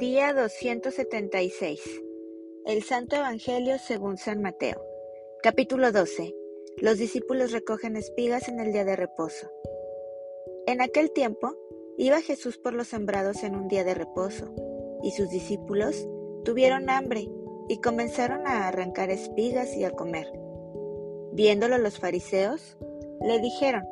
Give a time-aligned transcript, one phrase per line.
[0.00, 2.02] Día 276.
[2.64, 4.82] El Santo Evangelio según San Mateo.
[5.42, 6.34] Capítulo 12.
[6.78, 9.52] Los discípulos recogen espigas en el día de reposo.
[10.66, 11.54] En aquel tiempo,
[11.98, 14.54] iba Jesús por los sembrados en un día de reposo,
[15.02, 16.08] y sus discípulos
[16.46, 17.28] tuvieron hambre
[17.68, 20.32] y comenzaron a arrancar espigas y a comer.
[21.32, 22.78] Viéndolo los fariseos,
[23.20, 23.84] le dijeron,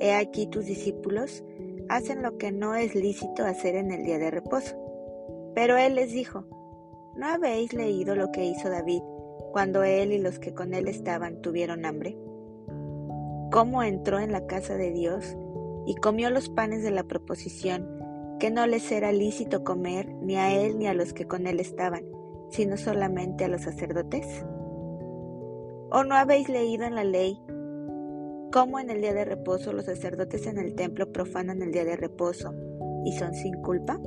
[0.00, 1.42] He aquí tus discípulos
[1.88, 4.87] hacen lo que no es lícito hacer en el día de reposo.
[5.54, 6.44] Pero él les dijo,
[7.16, 9.02] ¿no habéis leído lo que hizo David
[9.52, 12.16] cuando él y los que con él estaban tuvieron hambre?
[13.50, 15.36] ¿Cómo entró en la casa de Dios
[15.86, 17.88] y comió los panes de la proposición
[18.38, 21.58] que no les era lícito comer ni a él ni a los que con él
[21.58, 22.04] estaban,
[22.50, 24.44] sino solamente a los sacerdotes?
[25.90, 27.40] ¿O no habéis leído en la ley
[28.52, 31.96] cómo en el día de reposo los sacerdotes en el templo profanan el día de
[31.96, 32.54] reposo
[33.04, 33.98] y son sin culpa?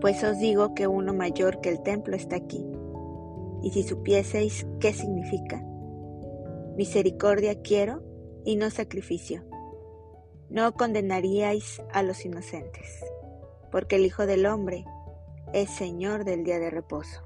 [0.00, 2.64] Pues os digo que uno mayor que el templo está aquí.
[3.62, 5.62] Y si supieseis qué significa,
[6.74, 8.02] misericordia quiero
[8.42, 9.44] y no sacrificio,
[10.48, 13.04] no condenaríais a los inocentes,
[13.70, 14.86] porque el Hijo del Hombre
[15.52, 17.20] es Señor del día de reposo.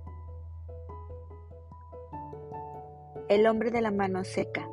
[3.29, 4.69] El hombre de la mano seca.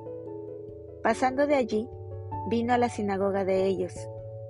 [1.03, 1.87] Pasando de allí,
[2.49, 3.93] vino a la sinagoga de ellos,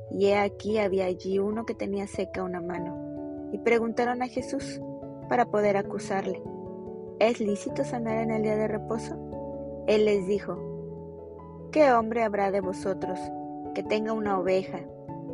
[0.09, 3.00] y he aquí había allí uno que tenía seca una mano
[3.52, 4.81] y preguntaron a Jesús
[5.30, 6.41] para poder acusarle,
[7.19, 9.16] ¿es lícito sanar en el día de reposo?
[9.88, 13.19] Él les dijo, ¿qué hombre habrá de vosotros
[13.73, 14.79] que tenga una oveja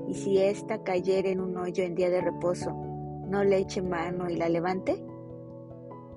[0.08, 2.72] y si ésta cayere en un hoyo en día de reposo,
[3.28, 5.04] no le eche mano y la levante?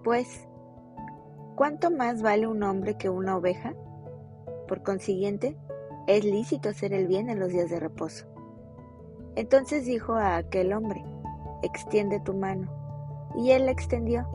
[0.05, 0.49] Pues,
[1.57, 3.75] ¿cuánto más vale un hombre que una oveja?
[4.69, 5.57] Por consiguiente,
[6.07, 8.27] es lícito hacer el bien en los días de reposo.
[9.37, 11.05] Entonces dijo a aquel hombre,
[11.63, 12.69] extiende tu mano.
[13.37, 14.27] Y él la extendió,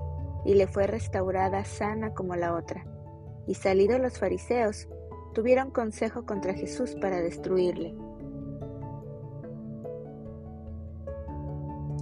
[0.45, 2.85] y le fue restaurada sana como la otra.
[3.47, 4.87] Y salidos los fariseos,
[5.33, 7.95] tuvieron consejo contra Jesús para destruirle.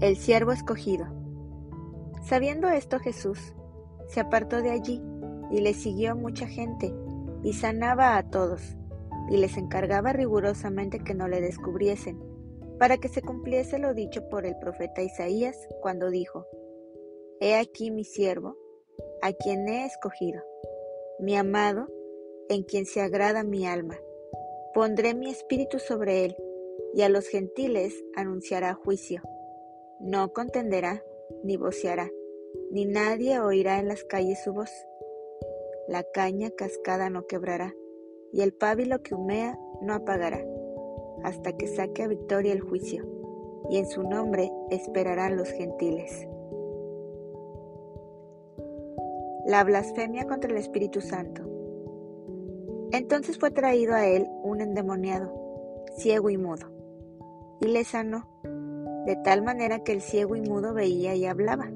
[0.01, 1.07] El siervo escogido.
[2.23, 3.53] Sabiendo esto Jesús,
[4.07, 5.01] se apartó de allí,
[5.51, 6.93] y le siguió mucha gente,
[7.43, 8.77] y sanaba a todos,
[9.29, 12.33] y les encargaba rigurosamente que no le descubriesen
[12.77, 16.47] para que se cumpliese lo dicho por el profeta Isaías cuando dijo,
[17.39, 18.57] He aquí mi siervo,
[19.21, 20.41] a quien he escogido,
[21.19, 21.87] mi amado,
[22.49, 23.97] en quien se agrada mi alma.
[24.73, 26.35] Pondré mi espíritu sobre él,
[26.93, 29.21] y a los gentiles anunciará juicio.
[29.99, 31.03] No contenderá,
[31.43, 32.11] ni voceará,
[32.71, 34.71] ni nadie oirá en las calles su voz.
[35.87, 37.75] La caña cascada no quebrará,
[38.31, 40.43] y el pábilo que humea no apagará
[41.23, 43.05] hasta que saque a victoria el juicio,
[43.69, 46.27] y en su nombre esperarán los gentiles.
[49.45, 51.41] La blasfemia contra el Espíritu Santo.
[52.91, 55.33] Entonces fue traído a él un endemoniado,
[55.97, 56.67] ciego y mudo,
[57.59, 58.27] y le sanó,
[59.05, 61.71] de tal manera que el ciego y mudo veía y hablaba.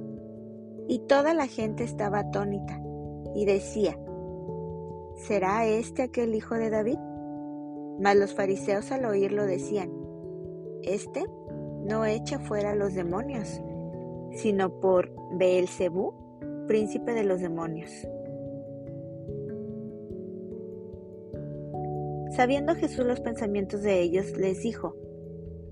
[0.88, 2.82] Y toda la gente estaba atónita,
[3.36, 4.00] y decía,
[5.16, 7.00] ¿será este aquel hijo de David?
[8.00, 9.92] Mas los fariseos al oírlo decían,
[10.84, 11.26] Este
[11.86, 13.62] no echa fuera a los demonios,
[14.34, 16.14] sino por Beelzebú,
[16.68, 17.90] príncipe de los demonios.
[22.36, 24.96] Sabiendo Jesús los pensamientos de ellos, les dijo,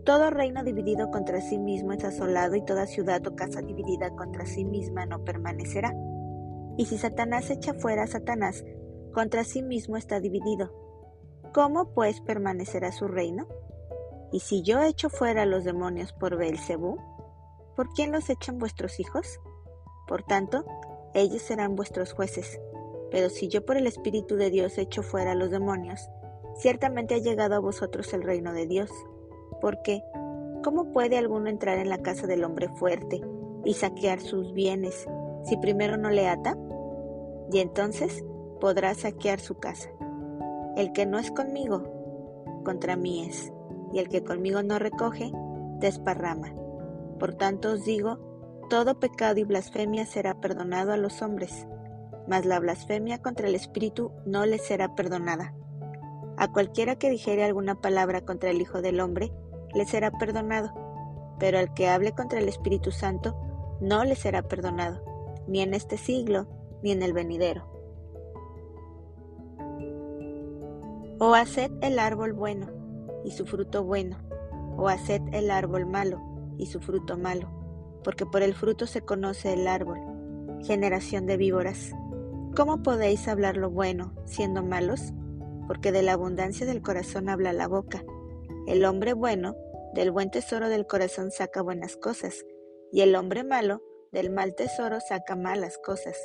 [0.04, 4.46] Todo reino dividido contra sí mismo es asolado y toda ciudad o casa dividida contra
[4.48, 5.94] sí misma no permanecerá.
[6.78, 8.66] Y si Satanás echa fuera a Satanás,
[9.14, 10.85] contra sí mismo está dividido
[11.56, 13.48] ¿Cómo pues permanecerá su reino?
[14.34, 16.98] Y si yo echo fuera a los demonios por Beelzebú,
[17.78, 19.40] ¿por quién los echan vuestros hijos?
[20.06, 20.66] Por tanto,
[21.14, 22.60] ellos serán vuestros jueces.
[23.10, 26.10] Pero si yo por el Espíritu de Dios echo fuera a los demonios,
[26.58, 28.92] ciertamente ha llegado a vosotros el reino de Dios.
[29.62, 30.04] Porque,
[30.62, 33.22] ¿cómo puede alguno entrar en la casa del hombre fuerte
[33.64, 35.08] y saquear sus bienes
[35.46, 36.58] si primero no le ata?
[37.50, 38.26] Y entonces
[38.60, 39.95] podrá saquear su casa.
[40.76, 41.84] El que no es conmigo,
[42.66, 43.54] contra mí es,
[43.94, 45.32] y el que conmigo no recoge,
[45.80, 46.54] desparrama.
[47.20, 48.20] Por tanto os digo,
[48.70, 51.66] todo pecado y blasfemia será perdonado a los hombres,
[52.28, 55.54] mas la blasfemia contra el Espíritu no les será perdonada.
[56.38, 59.32] A cualquiera que dijere alguna palabra contra el Hijo del Hombre,
[59.74, 60.74] le será perdonado,
[61.40, 63.36] pero al que hable contra el Espíritu Santo,
[63.80, 65.02] no le será perdonado,
[65.48, 66.48] ni en este siglo,
[66.82, 67.75] ni en el venidero.
[71.18, 72.68] O haced el árbol bueno,
[73.24, 74.18] y su fruto bueno,
[74.78, 76.20] o haced el árbol malo
[76.58, 77.50] y su fruto malo,
[78.04, 79.98] porque por el fruto se conoce el árbol.
[80.64, 81.94] Generación de víboras,
[82.54, 85.14] ¿cómo podéis hablar lo bueno siendo malos?
[85.68, 88.04] Porque de la abundancia del corazón habla la boca.
[88.68, 89.56] El hombre bueno
[89.94, 92.46] del buen tesoro del corazón saca buenas cosas,
[92.92, 93.82] y el hombre malo
[94.12, 96.18] del mal tesoro saca malas cosas.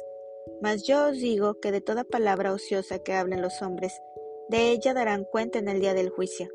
[0.60, 4.00] Mas yo os digo que de toda palabra ociosa que hablen los hombres,
[4.50, 6.48] de ella darán cuenta en el día del juicio,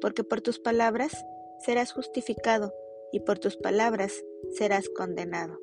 [0.00, 1.24] porque por tus palabras
[1.60, 2.74] serás justificado
[3.12, 5.58] y por tus palabras serás condenado.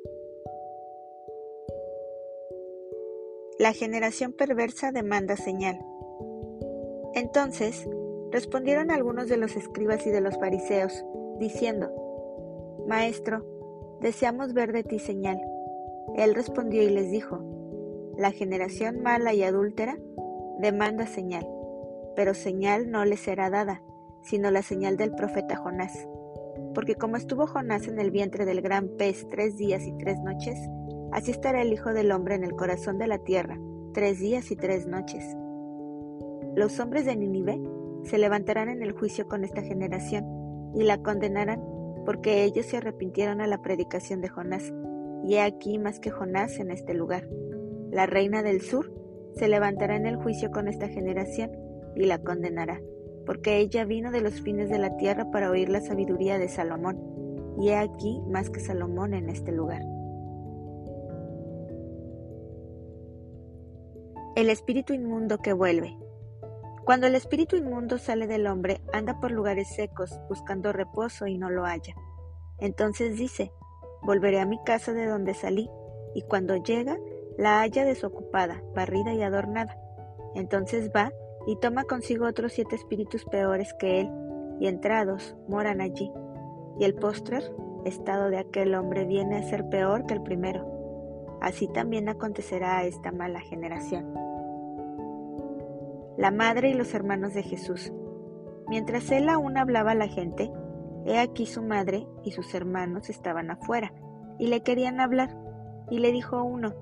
[3.58, 5.78] La generación perversa demanda señal.
[7.14, 7.86] Entonces
[8.30, 11.04] respondieron algunos de los escribas y de los fariseos,
[11.38, 11.90] diciendo,
[12.86, 13.44] Maestro,
[14.00, 15.40] deseamos ver de ti señal.
[16.16, 17.38] Él respondió y les dijo,
[18.16, 19.98] La generación mala y adúltera
[20.58, 21.46] demanda señal,
[22.16, 23.82] pero señal no le será dada,
[24.22, 26.08] sino la señal del profeta Jonás.
[26.74, 30.58] Porque como estuvo Jonás en el vientre del gran pez tres días y tres noches,
[31.12, 33.58] así estará el Hijo del Hombre en el corazón de la tierra,
[33.92, 35.24] tres días y tres noches.
[36.56, 37.60] Los hombres de Ninive
[38.04, 40.24] se levantarán en el juicio con esta generación
[40.74, 41.62] y la condenarán,
[42.04, 44.72] porque ellos se arrepintieron a la predicación de Jonás,
[45.24, 47.28] y he aquí más que Jonás en este lugar.
[47.90, 48.92] La reina del sur
[49.34, 51.65] se levantará en el juicio con esta generación
[51.96, 52.80] y la condenará
[53.26, 56.96] porque ella vino de los fines de la tierra para oír la sabiduría de Salomón,
[57.58, 59.82] y he aquí más que Salomón en este lugar.
[64.36, 65.96] El espíritu inmundo que vuelve.
[66.84, 71.50] Cuando el espíritu inmundo sale del hombre, anda por lugares secos, buscando reposo y no
[71.50, 71.96] lo halla.
[72.58, 73.50] Entonces dice,
[74.02, 75.68] volveré a mi casa de donde salí,
[76.14, 76.96] y cuando llega,
[77.38, 79.76] la halla desocupada, barrida y adornada.
[80.34, 81.10] Entonces va
[81.46, 84.10] y toma consigo otros siete espíritus peores que él,
[84.60, 86.10] y entrados moran allí.
[86.78, 87.42] Y el postrer
[87.84, 90.66] estado de aquel hombre viene a ser peor que el primero.
[91.40, 94.12] Así también acontecerá a esta mala generación.
[96.16, 97.92] La madre y los hermanos de Jesús.
[98.68, 100.50] Mientras él aún hablaba a la gente,
[101.04, 103.92] he aquí su madre y sus hermanos estaban afuera,
[104.38, 105.36] y le querían hablar,
[105.90, 106.74] y le dijo uno,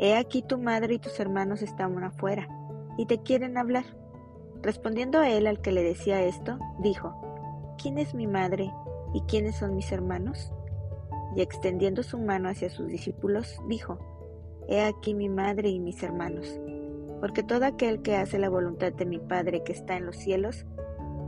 [0.00, 2.48] He aquí tu madre y tus hermanos estaban afuera,
[2.96, 3.84] y te quieren hablar.
[4.62, 8.72] Respondiendo él al que le decía esto, dijo, ¿quién es mi madre
[9.14, 10.52] y quiénes son mis hermanos?
[11.36, 13.98] Y extendiendo su mano hacia sus discípulos, dijo,
[14.68, 16.60] He aquí mi madre y mis hermanos,
[17.20, 20.66] porque todo aquel que hace la voluntad de mi Padre que está en los cielos,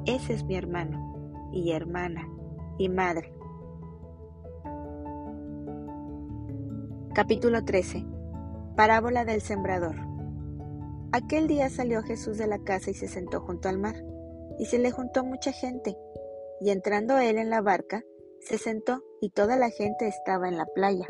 [0.05, 2.29] ese es mi hermano, y hermana,
[2.79, 3.33] y madre.
[7.15, 8.05] Capítulo 13.
[8.77, 10.10] Parábola del sembrador.
[11.13, 13.97] Aquel día salió Jesús de la casa y se sentó junto al mar,
[14.61, 15.97] y se le juntó mucha gente,
[16.61, 18.05] y entrando él en la barca,
[18.39, 21.09] se sentó y toda la gente estaba en la playa.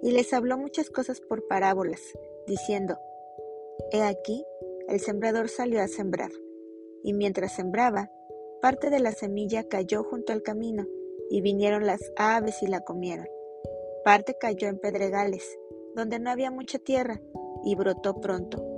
[0.00, 2.00] Y les habló muchas cosas por parábolas,
[2.46, 2.98] diciendo,
[3.92, 4.42] He aquí,
[4.88, 6.30] el sembrador salió a sembrar,
[7.02, 8.10] y mientras sembraba,
[8.62, 10.86] parte de la semilla cayó junto al camino,
[11.28, 13.26] y vinieron las aves y la comieron.
[14.02, 15.44] Parte cayó en pedregales,
[15.94, 17.20] donde no había mucha tierra,
[17.64, 18.77] y brotó pronto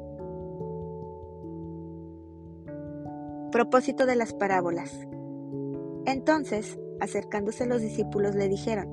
[3.51, 4.97] Propósito de las parábolas.
[6.05, 8.87] Entonces, acercándose los discípulos le dijeron,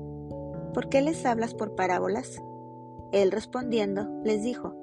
[0.73, 2.41] ¿por qué les hablas por parábolas?
[3.13, 4.75] Él respondiendo les dijo,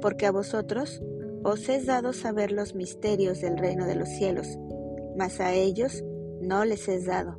[0.00, 1.02] porque a vosotros
[1.44, 4.58] os es dado saber los misterios del reino de los cielos,
[5.14, 6.02] mas a ellos
[6.40, 7.38] no les es dado,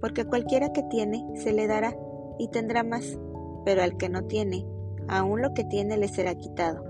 [0.00, 1.96] porque cualquiera que tiene se le dará
[2.38, 3.18] y tendrá más,
[3.64, 4.64] pero al que no tiene,
[5.08, 6.84] aún lo que tiene le será quitado.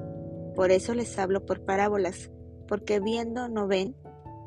[0.55, 2.31] Por eso les hablo por parábolas,
[2.67, 3.97] porque viendo no ven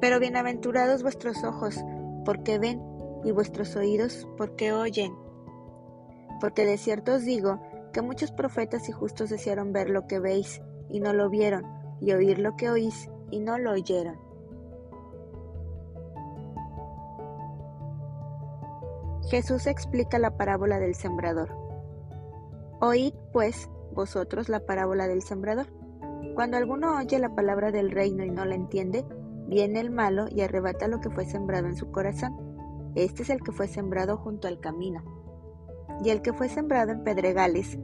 [0.00, 1.76] Pero bienaventurados vuestros ojos,
[2.24, 2.82] porque ven,
[3.22, 5.14] y vuestros oídos, porque oyen.
[6.40, 7.60] Porque de cierto os digo
[7.92, 11.64] que muchos profetas y justos desearon ver lo que veis y no lo vieron,
[12.00, 14.18] y oír lo que oís y no lo oyeron.
[19.28, 21.54] Jesús explica la parábola del sembrador.
[22.80, 25.66] Oíd, pues, vosotros la parábola del sembrador.
[26.34, 29.04] Cuando alguno oye la palabra del reino y no la entiende,
[29.50, 32.92] viene el malo y arrebata lo que fue sembrado en su corazón.
[32.94, 35.02] Este es el que fue sembrado junto al camino.
[36.04, 37.76] Y el que fue sembrado en pedregales,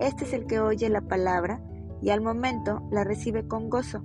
[0.00, 1.62] este es el que oye la palabra
[2.00, 4.02] y al momento la recibe con gozo,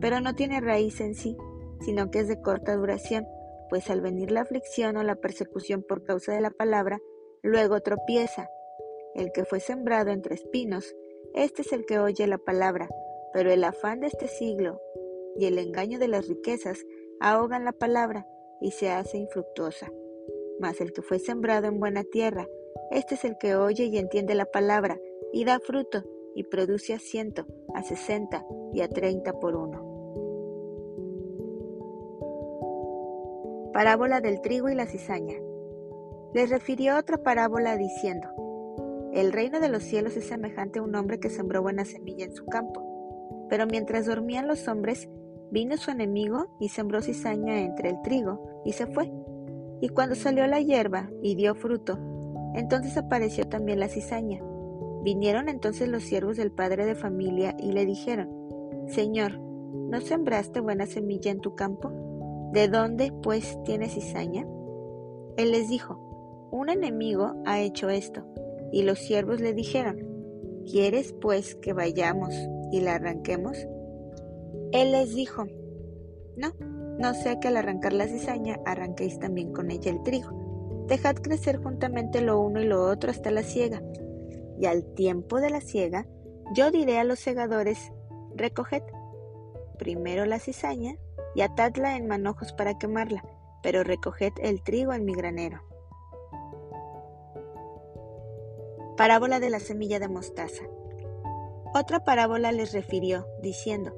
[0.00, 1.36] pero no tiene raíz en sí,
[1.80, 3.26] sino que es de corta duración,
[3.68, 7.00] pues al venir la aflicción o la persecución por causa de la palabra,
[7.42, 8.48] luego tropieza.
[9.16, 10.94] El que fue sembrado entre espinos,
[11.34, 12.88] este es el que oye la palabra,
[13.32, 14.80] pero el afán de este siglo
[15.38, 16.84] y el engaño de las riquezas
[17.20, 18.26] ahogan la palabra
[18.60, 19.90] y se hace infructuosa.
[20.60, 22.46] Mas el que fue sembrado en buena tierra,
[22.90, 24.98] este es el que oye y entiende la palabra,
[25.32, 26.02] y da fruto,
[26.34, 29.88] y produce a ciento, a sesenta y a treinta por uno.
[33.72, 35.36] Parábola del trigo y la cizaña.
[36.34, 38.28] Les refirió otra parábola diciendo,
[39.12, 42.34] El reino de los cielos es semejante a un hombre que sembró buena semilla en
[42.34, 43.46] su campo.
[43.48, 45.08] Pero mientras dormían los hombres,
[45.50, 49.12] vino su enemigo y sembró cizaña entre el trigo, y se fue.
[49.80, 51.98] Y cuando salió la hierba y dio fruto,
[52.54, 54.42] entonces apareció también la cizaña.
[55.02, 58.28] Vinieron entonces los siervos del padre de familia y le dijeron,
[58.88, 61.90] Señor, ¿no sembraste buena semilla en tu campo?
[62.52, 64.46] ¿De dónde, pues, tienes cizaña?
[65.36, 68.24] Él les dijo, Un enemigo ha hecho esto.
[68.72, 69.98] Y los siervos le dijeron,
[70.70, 72.34] ¿Quieres, pues, que vayamos
[72.72, 73.56] y la arranquemos?
[74.72, 75.46] Él les dijo,
[76.36, 76.52] No,
[76.98, 80.86] no sea que al arrancar la cizaña arranquéis también con ella el trigo.
[80.88, 83.82] Dejad crecer juntamente lo uno y lo otro hasta la siega
[84.58, 86.06] y al tiempo de la siega,
[86.54, 87.92] yo diré a los segadores,
[88.34, 88.82] recoged
[89.78, 90.96] primero la cizaña
[91.34, 93.24] y atadla en manojos para quemarla,
[93.62, 95.62] pero recoged el trigo en mi granero.
[98.96, 100.64] Parábola de la semilla de mostaza.
[101.72, 103.94] Otra parábola les refirió, diciendo,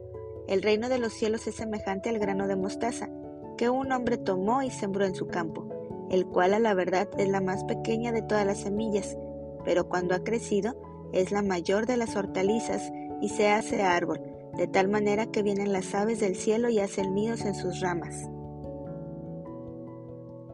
[0.50, 3.08] El reino de los cielos es semejante al grano de mostaza,
[3.56, 5.68] que un hombre tomó y sembró en su campo,
[6.10, 9.16] el cual a la verdad es la más pequeña de todas las semillas,
[9.64, 10.74] pero cuando ha crecido
[11.12, 12.90] es la mayor de las hortalizas
[13.20, 14.20] y se hace árbol,
[14.56, 18.28] de tal manera que vienen las aves del cielo y hacen nidos en sus ramas.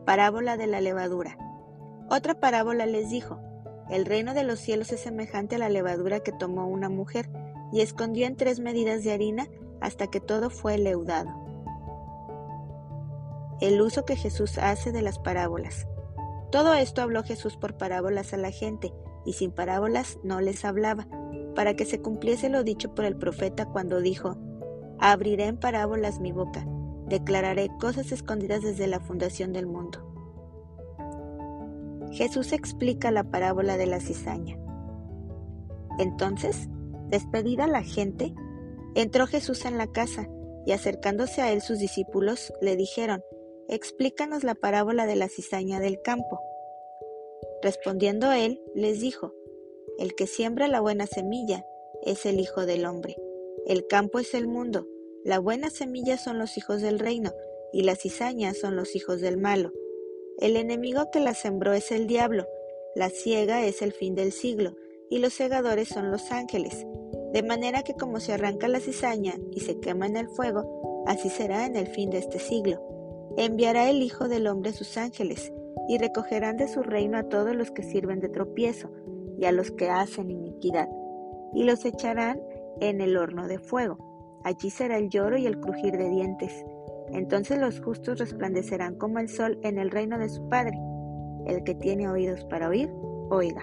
[0.04, 1.38] Parábola de la levadura.
[2.10, 3.40] Otra parábola les dijo,
[3.88, 7.30] el reino de los cielos es semejante a la levadura que tomó una mujer
[7.72, 9.48] y escondió en tres medidas de harina
[9.80, 11.30] hasta que todo fue leudado.
[13.60, 15.86] El uso que Jesús hace de las parábolas.
[16.50, 18.92] Todo esto habló Jesús por parábolas a la gente,
[19.24, 21.06] y sin parábolas no les hablaba,
[21.54, 24.36] para que se cumpliese lo dicho por el profeta cuando dijo,
[24.98, 26.66] Abriré en parábolas mi boca,
[27.06, 30.06] declararé cosas escondidas desde la fundación del mundo.
[32.12, 34.56] Jesús explica la parábola de la cizaña.
[35.98, 36.68] Entonces,
[37.08, 38.34] despedida la gente,
[38.96, 40.28] entró Jesús en la casa,
[40.64, 43.22] y acercándose a él sus discípulos le dijeron,
[43.68, 46.40] Explícanos la parábola de la cizaña del campo.
[47.62, 49.34] Respondiendo él, les dijo,
[49.98, 51.64] El que siembra la buena semilla
[52.02, 53.16] es el Hijo del Hombre.
[53.66, 54.86] El campo es el mundo,
[55.24, 57.32] la buena semilla son los hijos del reino,
[57.72, 59.72] y la cizaña son los hijos del malo.
[60.38, 62.46] El enemigo que la sembró es el diablo,
[62.94, 64.76] la ciega es el fin del siglo,
[65.10, 66.86] y los segadores son los ángeles.
[67.36, 71.28] De manera que como se arranca la cizaña y se quema en el fuego, así
[71.28, 72.80] será en el fin de este siglo.
[73.36, 75.52] Enviará el Hijo del Hombre sus ángeles,
[75.86, 78.90] y recogerán de su reino a todos los que sirven de tropiezo,
[79.38, 80.88] y a los que hacen iniquidad,
[81.52, 82.40] y los echarán
[82.80, 84.40] en el horno de fuego.
[84.42, 86.64] Allí será el lloro y el crujir de dientes.
[87.10, 90.78] Entonces los justos resplandecerán como el sol en el reino de su Padre.
[91.44, 92.90] El que tiene oídos para oír,
[93.28, 93.62] oiga.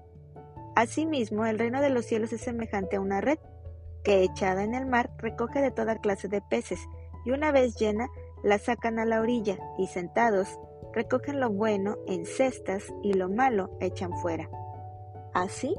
[0.75, 3.39] Asimismo, el reino de los cielos es semejante a una red,
[4.03, 6.79] que echada en el mar recoge de toda clase de peces,
[7.25, 8.09] y una vez llena
[8.43, 10.57] la sacan a la orilla y sentados
[10.93, 14.49] recogen lo bueno en cestas y lo malo echan fuera.
[15.33, 15.75] Así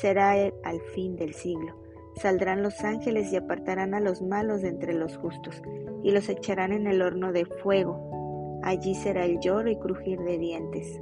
[0.00, 1.76] será él al fin del siglo.
[2.16, 5.60] Saldrán los ángeles y apartarán a los malos de entre los justos,
[6.02, 8.60] y los echarán en el horno de fuego.
[8.62, 11.00] Allí será el lloro y crujir de dientes.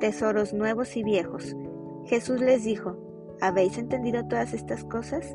[0.00, 1.56] Tesoros nuevos y viejos.
[2.04, 2.96] Jesús les dijo,
[3.40, 5.34] ¿habéis entendido todas estas cosas?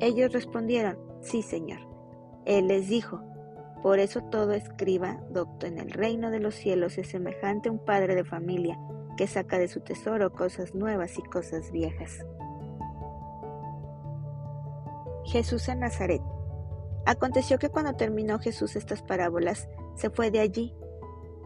[0.00, 1.80] Ellos respondieron, sí, Señor.
[2.44, 3.20] Él les dijo,
[3.82, 7.84] por eso todo escriba docto en el reino de los cielos es semejante a un
[7.84, 8.78] padre de familia
[9.16, 12.24] que saca de su tesoro cosas nuevas y cosas viejas.
[15.24, 16.22] Jesús en Nazaret.
[17.06, 20.74] Aconteció que cuando terminó Jesús estas parábolas, se fue de allí,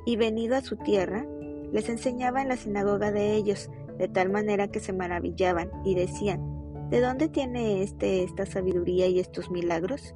[0.05, 1.27] y venido a su tierra,
[1.73, 6.89] les enseñaba en la sinagoga de ellos, de tal manera que se maravillaban y decían,
[6.91, 10.15] ¿de dónde tiene éste esta sabiduría y estos milagros?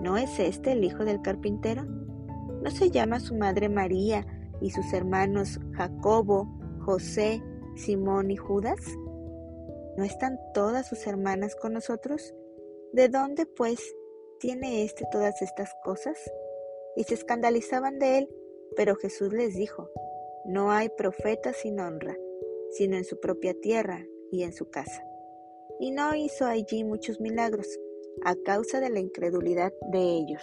[0.00, 1.84] ¿No es este el hijo del carpintero?
[1.84, 4.26] ¿No se llama su madre María
[4.60, 6.48] y sus hermanos Jacobo,
[6.84, 7.42] José,
[7.74, 8.78] Simón y Judas?
[9.96, 12.34] ¿No están todas sus hermanas con nosotros?
[12.92, 13.80] ¿De dónde, pues,
[14.38, 16.18] tiene éste todas estas cosas?
[16.96, 18.28] Y se escandalizaban de él,
[18.76, 19.90] pero Jesús les dijo,
[20.46, 22.16] no hay profeta sin honra,
[22.70, 25.02] sino en su propia tierra y en su casa.
[25.80, 27.66] Y no hizo allí muchos milagros,
[28.24, 30.42] a causa de la incredulidad de ellos.